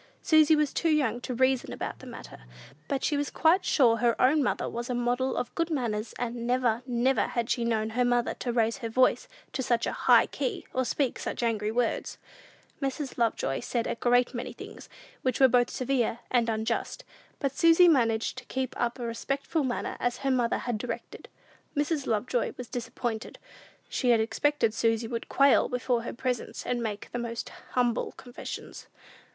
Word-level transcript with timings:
Susy 0.23 0.55
was 0.55 0.73
too 0.73 0.89
young 0.89 1.21
to 1.21 1.35
reason 1.35 1.71
about 1.71 1.99
the 1.99 2.07
matter; 2.07 2.45
but 2.87 3.03
she 3.03 3.15
was 3.15 3.29
quite 3.29 3.63
sure 3.63 3.97
her 3.97 4.19
own 4.19 4.41
mother 4.41 4.67
was 4.67 4.89
a 4.89 4.95
model 4.95 5.35
of 5.37 5.53
good 5.53 5.69
manners; 5.69 6.15
and 6.17 6.47
never, 6.47 6.81
never 6.87 7.27
had 7.27 7.51
she 7.51 7.63
known 7.63 7.91
her 7.91 8.03
mother 8.03 8.33
to 8.33 8.51
raise 8.51 8.77
her 8.77 8.89
voice 8.89 9.27
to 9.53 9.61
such 9.61 9.85
a 9.85 9.91
high 9.91 10.25
key, 10.25 10.65
or 10.73 10.83
speak 10.85 11.19
such 11.19 11.43
angry 11.43 11.71
words! 11.71 12.17
Mrs. 12.81 13.19
Lovejoy 13.19 13.59
said 13.59 13.85
a 13.85 13.93
great 13.93 14.33
many 14.33 14.53
things 14.53 14.89
which 15.21 15.39
were 15.39 15.47
both 15.47 15.69
severe 15.69 16.17
and 16.31 16.49
unjust; 16.49 17.03
but 17.37 17.55
Susy 17.55 17.87
managed 17.87 18.39
to 18.39 18.45
keep 18.45 18.73
up 18.81 18.97
a 18.97 19.05
respectful 19.05 19.63
manner, 19.63 19.97
as 19.99 20.17
her 20.25 20.31
mother 20.31 20.57
had 20.57 20.79
directed. 20.79 21.29
Mrs. 21.77 22.07
Lovejoy 22.07 22.53
was 22.57 22.67
disappointed. 22.67 23.37
She 23.87 24.09
had 24.09 24.19
expected 24.19 24.73
Susy 24.73 25.07
would 25.07 25.29
quail 25.29 25.69
before 25.69 26.01
her 26.01 26.11
presence 26.13 26.65
and 26.65 26.81
make 26.81 27.11
the 27.11 27.19
most 27.19 27.49
humble 27.75 28.13
confessions. 28.13 28.87